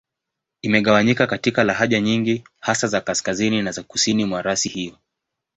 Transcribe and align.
Imegawanyika 0.61 1.27
katika 1.27 1.63
lahaja 1.63 1.99
nyingi, 1.99 2.43
hasa 2.59 2.87
za 2.87 3.01
Kaskazini 3.01 3.61
na 3.61 3.71
za 3.71 3.83
Kusini 3.83 4.25
mwa 4.25 4.41
rasi 4.41 4.69
hiyo. 4.69 4.97